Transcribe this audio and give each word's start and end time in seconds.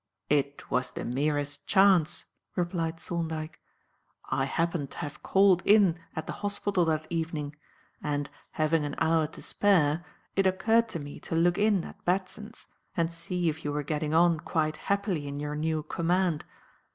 "It 0.31 0.71
was 0.71 0.89
the 0.89 1.05
merest 1.05 1.67
chance," 1.67 2.25
replied 2.55 2.99
Thorndyke. 2.99 3.59
"I 4.31 4.45
happened 4.45 4.89
to 4.89 4.97
have 4.97 5.21
called 5.21 5.61
in 5.63 5.99
at 6.15 6.25
the 6.25 6.33
hospital 6.41 6.85
that 6.85 7.05
evening, 7.11 7.55
and, 8.01 8.27
having 8.53 8.83
an 8.83 8.95
hour 8.97 9.27
to 9.27 9.43
spare, 9.43 10.03
it 10.35 10.47
occurred 10.47 10.89
to 10.89 10.99
me 10.99 11.19
to 11.19 11.35
look 11.35 11.59
in 11.59 11.85
at 11.85 12.03
Batson's 12.03 12.65
and 12.97 13.11
see 13.11 13.47
if 13.47 13.63
you 13.63 13.71
were 13.71 13.83
getting 13.83 14.11
on 14.11 14.39
quite 14.39 14.77
happily 14.77 15.27
in 15.27 15.39
your 15.39 15.55
new 15.55 15.83
command. 15.83 16.45